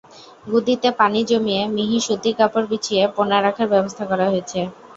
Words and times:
গুদিতে 0.47 0.89
পানি 0.99 1.19
জমিয়ে 1.29 1.61
মিহি 1.75 1.99
সুতি 2.07 2.31
কাপড় 2.39 2.67
বিছিয়ে 2.71 3.03
পোনা 3.15 3.37
রাখার 3.39 3.67
ব্যবস্থা 3.73 4.03
করা 4.11 4.25
হয়েছে। 4.31 4.59